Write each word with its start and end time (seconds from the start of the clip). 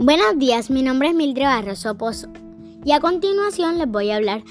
Buenos 0.00 0.38
días, 0.38 0.70
mi 0.70 0.84
nombre 0.84 1.08
es 1.08 1.14
Mildred 1.16 1.42
Barroso 1.42 1.98
Pozo 1.98 2.28
y 2.84 2.92
a 2.92 3.00
continuación 3.00 3.78
les 3.78 3.88
voy 3.88 4.10
a 4.10 4.16
hablar 4.18 4.44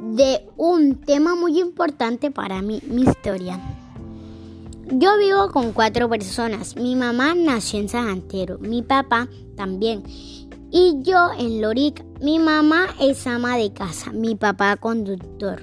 de 0.00 0.46
un 0.56 0.94
tema 1.00 1.34
muy 1.34 1.58
importante 1.58 2.30
para 2.30 2.62
mí, 2.62 2.80
mi 2.86 3.02
historia. 3.02 3.58
Yo 4.92 5.18
vivo 5.18 5.50
con 5.50 5.72
cuatro 5.72 6.08
personas. 6.08 6.76
Mi 6.76 6.94
mamá 6.94 7.34
nació 7.34 7.80
en 7.80 7.88
San 7.88 8.06
Antero, 8.06 8.60
mi 8.60 8.82
papá 8.82 9.26
también 9.56 10.04
y 10.70 11.00
yo 11.02 11.32
en 11.36 11.60
Lorica. 11.60 12.04
Mi 12.20 12.38
mamá 12.38 12.86
es 13.00 13.26
ama 13.26 13.56
de 13.56 13.72
casa, 13.72 14.12
mi 14.12 14.36
papá 14.36 14.76
conductor. 14.76 15.62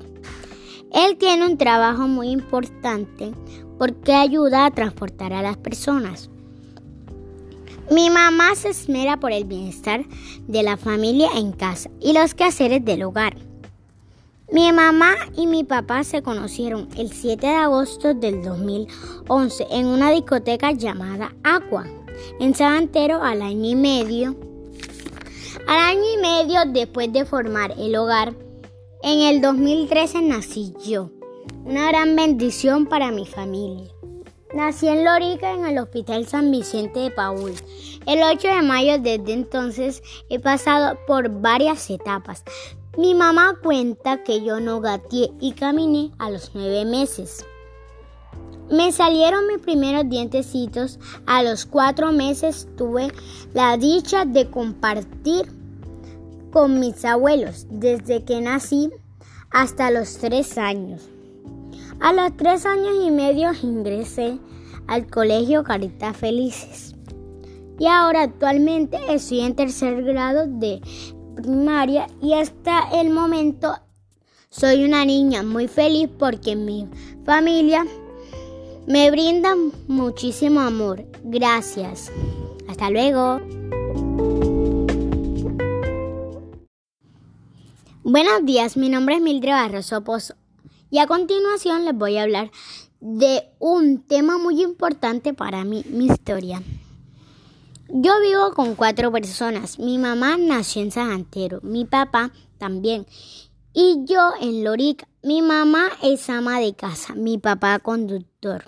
Él 0.92 1.16
tiene 1.18 1.46
un 1.46 1.58
trabajo 1.58 2.10
muy 2.10 2.32
importante 2.32 3.32
porque 3.78 4.16
ayuda 4.16 4.66
a 4.66 4.72
transportar 4.72 5.32
a 5.32 5.42
las 5.42 5.56
personas. 5.56 6.30
Mi 7.92 8.12
mamá 8.12 8.54
se 8.54 8.70
esmera 8.70 9.20
por 9.20 9.32
el 9.32 9.46
bienestar 9.46 10.06
de 10.48 10.62
la 10.62 10.78
familia 10.78 11.30
en 11.36 11.52
casa 11.52 11.90
y 12.00 12.14
los 12.14 12.36
quehaceres 12.36 12.86
del 12.86 13.02
hogar. 13.02 13.36
Mi 14.52 14.72
mamá 14.72 15.16
y 15.36 15.48
mi 15.48 15.64
papá 15.64 16.04
se 16.04 16.22
conocieron 16.22 16.88
el 16.98 17.12
7 17.12 17.48
de 17.48 17.54
agosto 17.54 18.14
del 18.14 18.44
2011 18.44 19.68
en 19.72 19.88
una 19.88 20.12
discoteca 20.12 20.72
llamada 20.72 21.36
Aqua, 21.44 21.88
en 22.40 22.54
Sabantero 22.54 23.24
al 23.24 23.42
año 23.42 23.72
y 23.72 23.76
medio. 23.76 24.36
Al 25.68 25.80
año 25.80 26.04
y 26.16 26.22
medio 26.22 26.60
después 26.68 27.12
de 27.12 27.26
formar 27.26 27.74
el 27.80 27.96
hogar, 27.96 28.36
en 29.02 29.20
el 29.22 29.42
2013 29.42 30.22
nací 30.22 30.74
yo, 30.86 31.10
una 31.66 31.88
gran 31.88 32.16
bendición 32.16 32.86
para 32.86 33.12
mi 33.12 33.26
familia. 33.26 33.90
Nací 34.54 34.88
en 34.88 35.06
Lorica 35.06 35.54
en 35.54 35.64
el 35.64 35.78
Hospital 35.78 36.26
San 36.26 36.50
Vicente 36.50 37.00
de 37.02 37.12
Paul. 37.12 37.54
El 38.08 38.24
8 38.24 38.48
de 38.48 38.62
mayo 38.64 38.98
desde 38.98 39.34
entonces 39.34 40.02
he 40.28 40.40
pasado 40.40 40.98
por 41.06 41.30
varias 41.30 41.88
etapas. 41.92 42.44
Mi 42.98 43.14
mamá 43.14 43.60
cuenta 43.62 44.24
que 44.24 44.44
yo 44.44 44.60
no 44.60 44.82
gateé 44.82 45.32
y 45.40 45.52
caminé 45.52 46.12
a 46.18 46.32
los 46.32 46.50
nueve 46.56 46.84
meses. 46.84 47.46
Me 48.72 48.92
salieron 48.92 49.46
mis 49.46 49.60
primeros 49.60 50.10
dientecitos. 50.10 51.00
A 51.28 51.44
los 51.44 51.68
cuatro 51.68 52.12
meses 52.12 52.68
tuve 52.76 53.10
la 53.54 53.78
dicha 53.78 54.26
de 54.26 54.50
compartir 54.50 55.46
con 56.52 56.80
mis 56.80 57.06
abuelos 57.06 57.68
desde 57.70 58.24
que 58.24 58.42
nací 58.42 58.90
hasta 59.52 59.92
los 59.92 60.18
tres 60.18 60.58
años. 60.58 61.08
A 62.02 62.14
los 62.14 62.38
tres 62.38 62.66
años 62.66 62.96
y 63.06 63.12
medio 63.12 63.52
ingresé 63.62 64.40
al 64.88 65.08
colegio 65.08 65.66
Caritas 65.66 66.16
Felices. 66.16 66.96
Y 67.78 67.88
ahora 67.88 68.22
actualmente 68.22 68.98
estoy 69.10 69.42
en 69.42 69.54
tercer 69.54 70.04
grado 70.04 70.48
de 70.48 70.80
primaria 71.36 72.08
y 72.22 72.34
hasta 72.34 72.90
el 72.94 73.10
momento 73.10 73.76
soy 74.50 74.86
una 74.86 75.04
niña 75.04 75.44
muy 75.44 75.68
feliz 75.68 76.10
porque 76.18 76.56
mi 76.56 76.88
familia 77.26 77.86
me 78.88 79.12
brinda 79.12 79.56
muchísimo 79.88 80.62
amor. 80.62 81.04
Gracias. 81.24 82.12
Hasta 82.70 82.90
luego. 82.90 83.42
Buenos 88.04 88.46
días, 88.46 88.78
mi 88.78 88.88
nombre 88.88 89.16
es 89.16 89.22
Mildred 89.22 89.52
Barroso 89.52 90.02
Pozo 90.02 90.36
y 90.90 91.00
a 91.00 91.08
continuación 91.08 91.86
les 91.86 91.96
voy 91.96 92.18
a 92.18 92.24
hablar 92.24 92.52
de 93.00 93.44
un 93.60 94.02
tema 94.02 94.38
muy 94.38 94.62
importante 94.62 95.34
para 95.34 95.64
mí, 95.64 95.84
mi 95.90 96.08
historia. 96.08 96.62
Yo 97.88 98.20
vivo 98.22 98.54
con 98.54 98.76
cuatro 98.76 99.12
personas. 99.12 99.80
Mi 99.80 99.98
mamá 99.98 100.38
nació 100.38 100.84
en 100.84 100.92
San 100.92 101.10
Antero, 101.10 101.60
mi 101.64 101.86
papá 101.86 102.32
también. 102.58 103.08
Y 103.74 104.04
yo 104.06 104.32
en 104.40 104.64
Lorica. 104.64 105.08
Mi 105.22 105.42
mamá 105.42 105.90
es 106.02 106.30
ama 106.30 106.60
de 106.60 106.76
casa, 106.76 107.14
mi 107.14 107.38
papá 107.38 107.80
conductor. 107.80 108.64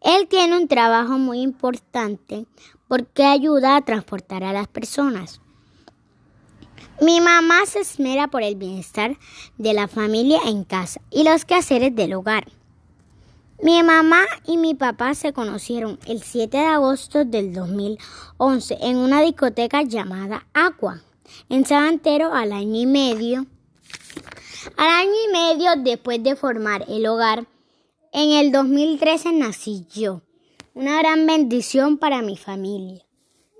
Él 0.00 0.28
tiene 0.28 0.56
un 0.56 0.68
trabajo 0.68 1.16
muy 1.16 1.40
importante 1.40 2.46
porque 2.88 3.24
ayuda 3.24 3.76
a 3.76 3.84
transportar 3.84 4.44
a 4.44 4.52
las 4.52 4.68
personas. 4.68 5.40
Mi 7.00 7.20
mamá 7.20 7.66
se 7.66 7.80
esmera 7.80 8.28
por 8.28 8.42
el 8.42 8.54
bienestar 8.54 9.18
de 9.58 9.72
la 9.72 9.88
familia 9.88 10.38
en 10.46 10.64
casa 10.64 11.00
y 11.10 11.24
los 11.24 11.44
quehaceres 11.44 11.94
del 11.94 12.14
hogar. 12.14 12.46
Mi 13.60 13.82
mamá 13.82 14.22
y 14.46 14.58
mi 14.58 14.74
papá 14.74 15.14
se 15.14 15.32
conocieron 15.32 15.98
el 16.06 16.22
7 16.22 16.56
de 16.56 16.64
agosto 16.64 17.24
del 17.24 17.52
2011 17.52 18.78
en 18.80 18.96
una 18.96 19.22
discoteca 19.22 19.82
llamada 19.82 20.46
Aqua, 20.54 21.02
en 21.48 21.64
Sabantero 21.64 22.32
al 22.32 22.52
año 22.52 22.80
y 22.80 22.86
medio. 22.86 23.46
Al 24.76 24.88
año 24.88 25.14
y 25.28 25.32
medio 25.32 25.70
después 25.76 26.22
de 26.22 26.36
formar 26.36 26.84
el 26.88 27.06
hogar, 27.06 27.46
en 28.12 28.30
el 28.30 28.52
2013 28.52 29.32
nací 29.32 29.86
yo, 29.92 30.22
una 30.74 30.98
gran 30.98 31.26
bendición 31.26 31.98
para 31.98 32.22
mi 32.22 32.36
familia. 32.36 33.03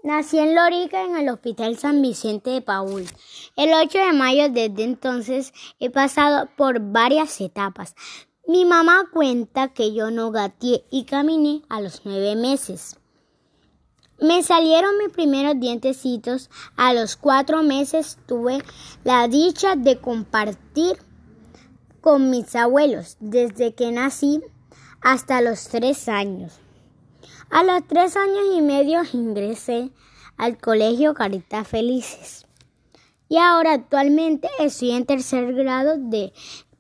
Nací 0.05 0.39
en 0.39 0.55
Lorica 0.55 1.03
en 1.03 1.17
el 1.17 1.31
Hospital 1.31 1.79
San 1.79 2.03
Vicente 2.03 2.51
de 2.51 2.61
Paul. 2.61 3.07
El 3.57 3.73
8 3.73 3.99
de 3.99 4.13
mayo 4.13 4.51
desde 4.51 4.85
entonces 4.85 5.55
he 5.81 5.89
pasado 5.89 6.51
por 6.59 6.79
varias 6.79 7.41
etapas. 7.41 7.95
Mi 8.47 8.67
mamá 8.67 9.09
cuenta 9.11 9.69
que 9.69 9.95
yo 9.95 10.11
no 10.11 10.31
gateé 10.31 10.85
y 10.91 11.05
caminé 11.05 11.63
a 11.71 11.81
los 11.81 12.03
nueve 12.05 12.37
meses. 12.37 12.99
Me 14.21 14.43
salieron 14.43 14.99
mis 14.99 15.09
primeros 15.09 15.59
dientecitos. 15.59 16.51
A 16.77 16.93
los 16.93 17.17
cuatro 17.17 17.63
meses 17.63 18.19
tuve 18.27 18.63
la 19.05 19.27
dicha 19.27 19.75
de 19.75 20.03
compartir 20.03 20.99
con 22.03 22.29
mis 22.29 22.55
abuelos 22.55 23.17
desde 23.21 23.75
que 23.75 23.91
nací 23.91 24.43
hasta 25.01 25.41
los 25.41 25.69
tres 25.69 26.11
años. 26.11 26.61
A 27.51 27.63
los 27.63 27.87
tres 27.87 28.17
años 28.17 28.45
y 28.57 28.63
medio 28.63 29.03
ingresé 29.13 29.91
al 30.37 30.59
colegio 30.59 31.15
Caritas 31.15 31.67
Felices. 31.69 32.47
Y 33.29 33.39
ahora 33.39 33.73
actualmente 33.73 34.49
estoy 34.59 34.93
en 34.93 35.07
tercer 35.07 35.53
grado 35.55 35.97
de 35.99 36.33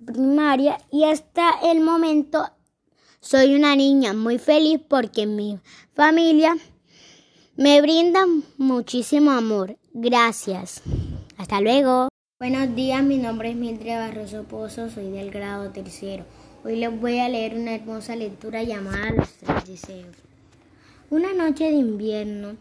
primaria 0.04 0.78
y 0.90 1.04
hasta 1.04 1.50
el 1.64 1.80
momento 1.80 2.44
soy 3.20 3.54
una 3.54 3.74
niña 3.74 4.12
muy 4.12 4.38
feliz 4.38 4.80
porque 4.88 5.26
mi 5.26 5.58
familia 5.94 6.56
me 7.56 7.80
brinda 7.80 8.26
muchísimo 8.58 9.30
amor. 9.30 9.78
Gracias. 9.92 10.82
Hasta 11.38 11.60
luego. 11.60 12.08
Buenos 12.38 12.74
días, 12.74 13.02
mi 13.02 13.16
nombre 13.16 13.50
es 13.50 13.56
Mildred 13.56 13.96
Barroso 13.96 14.44
Pozo, 14.44 14.90
soy 14.90 15.10
del 15.10 15.30
grado 15.30 15.70
tercero. 15.70 16.24
Hoy 16.64 16.76
les 16.76 17.00
voy 17.00 17.18
a 17.18 17.28
leer 17.28 17.54
una 17.54 17.74
hermosa 17.74 18.16
lectura 18.16 18.62
llamada 18.62 19.10
Los 19.12 19.32
tres 19.34 19.66
deseos. 19.66 20.33
Una 21.10 21.34
noche 21.34 21.64
de 21.64 21.76
invierno, 21.76 22.56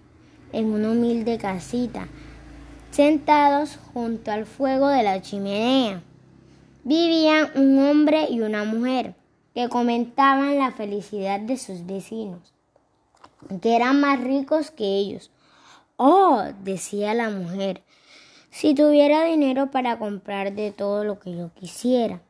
en 0.52 0.66
una 0.66 0.92
humilde 0.92 1.38
casita, 1.38 2.08
sentados 2.92 3.80
junto 3.94 4.32
al 4.32 4.46
fuego 4.46 4.90
de 4.90 5.02
la 5.02 5.22
chimenea 5.22 6.04
vivían 6.84 7.52
un 7.56 7.80
hombre 7.80 8.28
y 8.30 8.42
una 8.42 8.66
mujer 8.66 9.16
que 9.56 9.70
comentaban 9.70 10.60
la 10.60 10.72
felicidad 10.72 11.40
de 11.40 11.58
sus 11.58 11.86
vecinos, 11.86 12.54
que 13.62 13.78
eran 13.78 14.02
más 14.02 14.20
ricos 14.20 14.72
que 14.72 14.84
ellos. 14.84 15.32
Oh, 15.96 16.44
decía 16.64 17.14
la 17.14 17.30
mujer, 17.30 17.82
si 18.52 18.76
tuviera 18.76 19.24
dinero 19.24 19.72
para 19.72 19.98
comprar 19.98 20.54
de 20.54 20.72
todo 20.72 21.06
lo 21.06 21.18
que 21.20 21.34
yo 21.34 21.50
quisiera, 21.54 22.22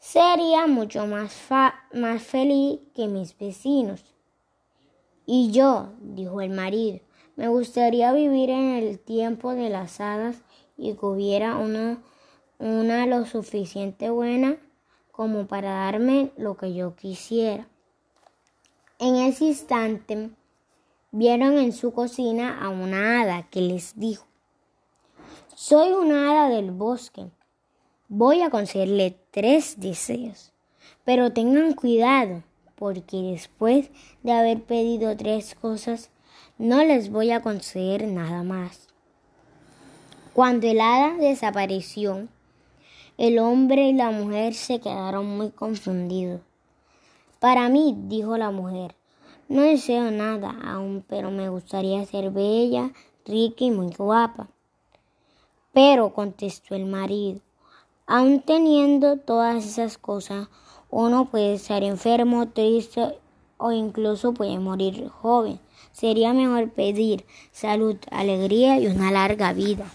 sería 0.00 0.66
mucho 0.66 1.06
más, 1.06 1.32
más 1.94 2.22
feliz 2.24 2.80
que 2.92 3.06
mis 3.06 3.38
vecinos. 3.38 4.15
Y 5.26 5.50
yo, 5.50 5.90
dijo 6.00 6.40
el 6.40 6.50
marido, 6.50 7.00
me 7.34 7.48
gustaría 7.48 8.12
vivir 8.12 8.50
en 8.50 8.76
el 8.76 8.98
tiempo 8.98 9.52
de 9.52 9.68
las 9.68 10.00
hadas 10.00 10.36
y 10.78 10.94
que 10.94 11.06
hubiera 11.06 11.56
una 11.56 11.98
una 12.58 13.06
lo 13.06 13.26
suficiente 13.26 14.08
buena 14.10 14.56
como 15.12 15.46
para 15.46 15.70
darme 15.70 16.30
lo 16.36 16.56
que 16.56 16.74
yo 16.74 16.94
quisiera. 16.94 17.68
En 18.98 19.16
ese 19.16 19.44
instante 19.44 20.30
vieron 21.10 21.58
en 21.58 21.72
su 21.72 21.92
cocina 21.92 22.62
a 22.62 22.70
una 22.70 23.20
hada 23.20 23.48
que 23.50 23.60
les 23.60 23.98
dijo, 23.98 24.26
soy 25.54 25.92
una 25.92 26.30
hada 26.30 26.48
del 26.48 26.70
bosque, 26.70 27.26
voy 28.08 28.40
a 28.42 28.50
concederle 28.50 29.18
tres 29.30 29.78
deseos, 29.78 30.52
pero 31.04 31.32
tengan 31.32 31.74
cuidado 31.74 32.42
porque 32.76 33.16
después 33.16 33.90
de 34.22 34.32
haber 34.32 34.62
pedido 34.62 35.16
tres 35.16 35.54
cosas, 35.54 36.10
no 36.58 36.84
les 36.84 37.10
voy 37.10 37.32
a 37.32 37.42
conceder 37.42 38.06
nada 38.06 38.42
más. 38.42 38.88
Cuando 40.32 40.66
el 40.66 40.80
hada 40.80 41.14
desapareció, 41.16 42.28
el 43.18 43.38
hombre 43.38 43.88
y 43.88 43.92
la 43.94 44.10
mujer 44.10 44.54
se 44.54 44.78
quedaron 44.78 45.26
muy 45.36 45.50
confundidos. 45.50 46.42
Para 47.40 47.68
mí, 47.68 47.94
dijo 47.96 48.36
la 48.36 48.50
mujer, 48.50 48.94
no 49.48 49.62
deseo 49.62 50.10
nada 50.10 50.54
aún, 50.64 51.04
pero 51.08 51.30
me 51.30 51.48
gustaría 51.48 52.04
ser 52.04 52.30
bella 52.30 52.92
rica 53.24 53.64
y 53.64 53.70
muy 53.70 53.94
guapa. 53.94 54.48
Pero, 55.72 56.12
contestó 56.12 56.74
el 56.74 56.86
marido, 56.86 57.40
aun 58.06 58.40
teniendo 58.40 59.18
todas 59.18 59.64
esas 59.64 59.98
cosas, 59.98 60.48
uno 60.90 61.26
puede 61.26 61.54
estar 61.54 61.82
enfermo, 61.82 62.48
triste 62.48 63.18
o 63.58 63.72
incluso 63.72 64.32
puede 64.32 64.58
morir 64.58 65.08
joven. 65.08 65.58
Sería 65.92 66.32
mejor 66.32 66.70
pedir 66.70 67.24
salud, 67.52 67.96
alegría 68.10 68.78
y 68.78 68.86
una 68.86 69.10
larga 69.10 69.52
vida. 69.52 69.86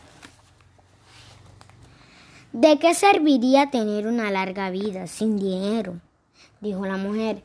¿De 2.53 2.79
qué 2.79 2.93
serviría 2.93 3.69
tener 3.69 4.07
una 4.07 4.29
larga 4.29 4.69
vida 4.69 5.07
sin 5.07 5.37
dinero? 5.37 6.01
dijo 6.59 6.85
la 6.85 6.97
mujer. 6.97 7.43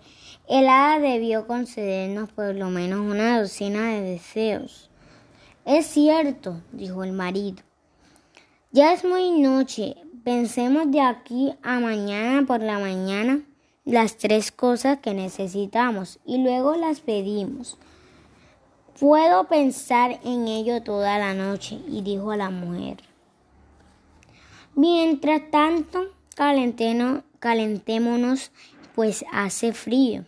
El 0.49 0.69
hada 0.69 0.99
debió 0.99 1.47
concedernos 1.47 2.31
por 2.33 2.55
lo 2.55 2.71
menos 2.71 3.01
una 3.01 3.41
docena 3.41 3.93
de 3.93 4.01
deseos. 4.01 4.91
Es 5.65 5.87
cierto, 5.87 6.61
dijo 6.73 7.05
el 7.05 7.13
marido. 7.13 7.63
Ya 8.77 8.93
es 8.93 9.05
muy 9.07 9.31
noche. 9.31 9.97
Pensemos 10.23 10.91
de 10.91 11.01
aquí 11.01 11.55
a 11.63 11.81
mañana 11.81 12.47
por 12.47 12.61
la 12.61 12.79
mañana 12.79 13.41
las 13.87 14.19
tres 14.19 14.53
cosas 14.53 14.99
que 14.99 15.15
necesitamos 15.15 16.19
y 16.27 16.45
luego 16.45 16.77
las 16.77 17.01
pedimos. 17.01 17.79
Puedo 19.01 19.45
pensar 19.45 20.21
en 20.25 20.47
ello 20.47 20.83
toda 20.83 21.19
la 21.19 21.33
noche, 21.33 21.79
y 21.89 22.03
dijo 22.03 22.37
la 22.37 22.51
mujer. 22.51 22.99
Mientras 24.75 25.51
tanto, 25.51 26.11
calentémonos, 26.35 28.51
pues 28.95 29.25
hace 29.33 29.73
frío. 29.73 30.27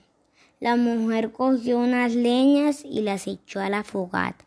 La 0.59 0.77
mujer 0.77 1.33
cogió 1.33 1.81
unas 1.81 2.15
leñas 2.15 2.83
y 2.83 3.03
las 3.03 3.27
echó 3.27 3.61
a 3.61 3.69
la 3.69 3.85
fogata 3.85 4.47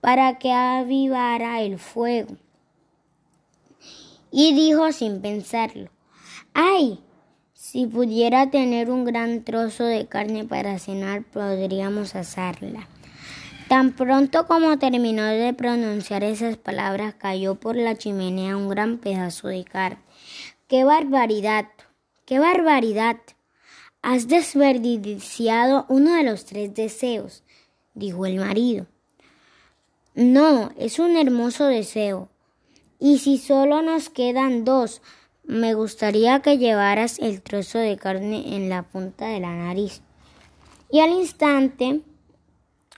para 0.00 0.38
que 0.38 0.50
avivara 0.50 1.60
el 1.60 1.78
fuego. 1.78 2.38
Y 4.36 4.52
dijo 4.52 4.90
sin 4.90 5.20
pensarlo, 5.20 5.90
¡ay! 6.54 6.98
Si 7.52 7.86
pudiera 7.86 8.50
tener 8.50 8.90
un 8.90 9.04
gran 9.04 9.44
trozo 9.44 9.84
de 9.84 10.08
carne 10.08 10.44
para 10.44 10.80
cenar, 10.80 11.22
podríamos 11.22 12.16
asarla. 12.16 12.88
Tan 13.68 13.92
pronto 13.92 14.48
como 14.48 14.76
terminó 14.76 15.22
de 15.22 15.54
pronunciar 15.54 16.24
esas 16.24 16.56
palabras, 16.56 17.14
cayó 17.14 17.54
por 17.54 17.76
la 17.76 17.94
chimenea 17.94 18.56
un 18.56 18.68
gran 18.68 18.98
pedazo 18.98 19.46
de 19.46 19.62
carne. 19.62 20.02
¡Qué 20.66 20.82
barbaridad! 20.82 21.66
¡Qué 22.26 22.40
barbaridad! 22.40 23.18
Has 24.02 24.26
desperdiciado 24.26 25.86
uno 25.88 26.12
de 26.12 26.24
los 26.24 26.44
tres 26.44 26.74
deseos, 26.74 27.44
dijo 27.94 28.26
el 28.26 28.40
marido. 28.40 28.88
No, 30.16 30.72
es 30.76 30.98
un 30.98 31.16
hermoso 31.16 31.66
deseo. 31.66 32.33
Y 32.98 33.18
si 33.18 33.38
solo 33.38 33.82
nos 33.82 34.10
quedan 34.10 34.64
dos, 34.64 35.02
me 35.44 35.74
gustaría 35.74 36.40
que 36.40 36.58
llevaras 36.58 37.18
el 37.18 37.42
trozo 37.42 37.78
de 37.78 37.96
carne 37.96 38.56
en 38.56 38.68
la 38.68 38.82
punta 38.82 39.26
de 39.26 39.40
la 39.40 39.54
nariz. 39.54 40.00
Y 40.90 41.00
al 41.00 41.10
instante 41.10 42.02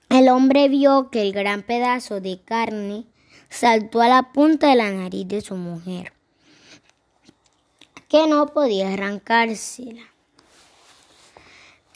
el 0.09 0.29
hombre 0.29 0.69
vio 0.69 1.11
que 1.11 1.23
el 1.23 1.33
gran 1.33 1.63
pedazo 1.63 2.21
de 2.21 2.41
carne 2.41 3.05
saltó 3.49 4.01
a 4.01 4.09
la 4.09 4.33
punta 4.33 4.69
de 4.69 4.77
la 4.77 4.91
nariz 4.93 5.27
de 5.27 5.41
su 5.41 5.57
mujer, 5.57 6.13
que 8.09 8.29
no 8.29 8.47
podía 8.47 8.93
arrancársela. 8.93 10.03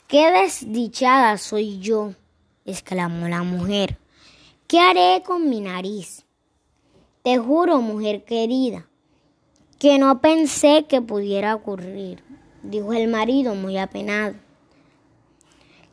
¡Qué 0.07 0.29
desdichada 0.29 1.37
soy 1.37 1.79
yo! 1.79 2.13
exclamó 2.65 3.29
la 3.29 3.43
mujer. 3.43 3.97
¿Qué 4.67 4.79
haré 4.79 5.23
con 5.25 5.49
mi 5.49 5.61
nariz? 5.61 6.25
Te 7.23 7.37
juro, 7.37 7.81
mujer 7.81 8.23
querida, 8.23 8.87
que 9.77 9.99
no 9.99 10.21
pensé 10.21 10.85
que 10.89 11.03
pudiera 11.03 11.53
ocurrir, 11.53 12.23
dijo 12.63 12.93
el 12.93 13.07
marido 13.07 13.53
muy 13.53 13.77
apenado. 13.77 14.33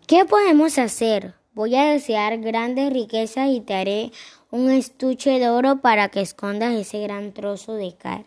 ¿Qué 0.06 0.24
podemos 0.24 0.78
hacer? 0.78 1.34
Voy 1.52 1.74
a 1.74 1.90
desear 1.90 2.38
grandes 2.38 2.90
riquezas 2.94 3.50
y 3.50 3.60
te 3.60 3.74
haré 3.74 4.10
un 4.50 4.70
estuche 4.70 5.38
de 5.38 5.50
oro 5.50 5.82
para 5.82 6.08
que 6.08 6.22
escondas 6.22 6.74
ese 6.74 7.02
gran 7.02 7.34
trozo 7.34 7.74
de 7.74 7.94
carne. 7.94 8.24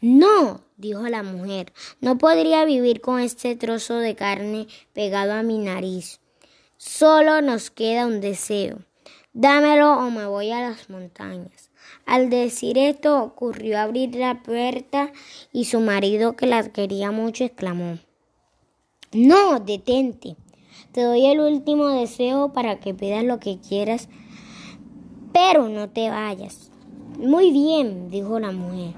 No, 0.00 0.60
dijo 0.76 1.08
la 1.08 1.24
mujer, 1.24 1.72
no 2.00 2.16
podría 2.16 2.64
vivir 2.64 3.00
con 3.00 3.18
este 3.18 3.56
trozo 3.56 3.96
de 3.96 4.14
carne 4.14 4.68
pegado 4.92 5.32
a 5.32 5.42
mi 5.42 5.58
nariz. 5.58 6.20
Solo 6.76 7.42
nos 7.42 7.70
queda 7.70 8.06
un 8.06 8.20
deseo. 8.20 8.78
Dámelo 9.32 9.94
o 9.94 10.10
me 10.10 10.26
voy 10.26 10.52
a 10.52 10.60
las 10.60 10.88
montañas. 10.90 11.69
Al 12.06 12.30
decir 12.30 12.78
esto 12.78 13.22
ocurrió 13.22 13.78
abrir 13.78 14.14
la 14.16 14.42
puerta 14.42 15.12
y 15.52 15.66
su 15.66 15.80
marido, 15.80 16.34
que 16.34 16.46
la 16.46 16.62
quería 16.70 17.10
mucho, 17.10 17.44
exclamó 17.44 17.98
No, 19.12 19.60
detente. 19.60 20.36
Te 20.92 21.02
doy 21.02 21.26
el 21.26 21.40
último 21.40 21.88
deseo 21.88 22.52
para 22.52 22.80
que 22.80 22.94
pidas 22.94 23.22
lo 23.24 23.38
que 23.38 23.58
quieras, 23.58 24.08
pero 25.32 25.68
no 25.68 25.88
te 25.88 26.10
vayas. 26.10 26.70
Muy 27.16 27.52
bien, 27.52 28.10
dijo 28.10 28.40
la 28.40 28.50
mujer. 28.50 28.94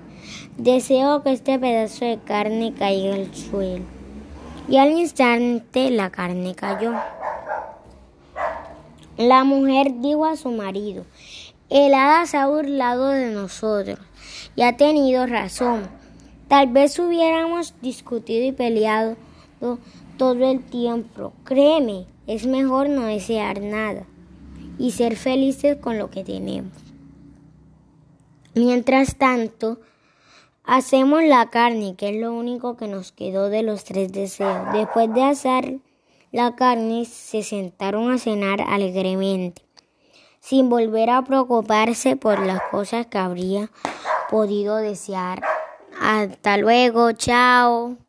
Deseo 0.56 1.22
que 1.22 1.32
este 1.32 1.58
pedazo 1.58 2.04
de 2.04 2.18
carne 2.18 2.72
caiga 2.72 3.14
al 3.14 3.34
suelo. 3.34 3.84
Y 4.68 4.76
al 4.76 4.92
instante 4.92 5.90
la 5.90 6.10
carne 6.10 6.54
cayó. 6.54 6.92
La 9.16 9.44
mujer 9.44 10.00
dijo 10.00 10.24
a 10.24 10.36
su 10.36 10.50
marido, 10.50 11.04
el 11.72 11.94
hada 11.94 12.26
se 12.26 12.36
ha 12.36 12.46
burlado 12.46 13.08
de 13.08 13.30
nosotros 13.30 13.98
y 14.56 14.62
ha 14.62 14.76
tenido 14.76 15.26
razón. 15.26 15.88
Tal 16.48 16.68
vez 16.68 16.98
hubiéramos 16.98 17.74
discutido 17.80 18.44
y 18.44 18.52
peleado 18.52 19.16
todo 20.18 20.50
el 20.50 20.62
tiempo. 20.62 21.32
Créeme, 21.44 22.06
es 22.26 22.46
mejor 22.46 22.90
no 22.90 23.06
desear 23.06 23.62
nada 23.62 24.04
y 24.78 24.90
ser 24.90 25.16
felices 25.16 25.78
con 25.78 25.98
lo 25.98 26.10
que 26.10 26.24
tenemos. 26.24 26.72
Mientras 28.54 29.16
tanto, 29.16 29.80
hacemos 30.64 31.22
la 31.24 31.48
carne, 31.48 31.94
que 31.96 32.10
es 32.10 32.20
lo 32.20 32.34
único 32.34 32.76
que 32.76 32.86
nos 32.86 33.12
quedó 33.12 33.48
de 33.48 33.62
los 33.62 33.84
tres 33.84 34.12
deseos. 34.12 34.74
Después 34.74 35.12
de 35.14 35.22
hacer 35.22 35.78
la 36.32 36.54
carne, 36.54 37.06
se 37.06 37.42
sentaron 37.42 38.10
a 38.10 38.18
cenar 38.18 38.60
alegremente, 38.60 39.62
sin 40.42 40.68
volver 40.68 41.08
a 41.08 41.22
preocuparse 41.22 42.16
por 42.16 42.44
las 42.44 42.60
cosas 42.70 43.06
que 43.06 43.16
habría 43.16 43.70
podido 44.28 44.76
desear. 44.76 45.40
Hasta 46.00 46.56
luego, 46.56 47.12
chao. 47.12 48.01